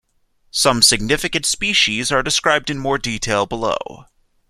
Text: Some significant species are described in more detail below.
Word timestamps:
Some 0.49 0.81
significant 0.81 1.45
species 1.45 2.11
are 2.11 2.23
described 2.23 2.71
in 2.71 2.79
more 2.79 2.97
detail 2.97 3.45
below. 3.45 4.05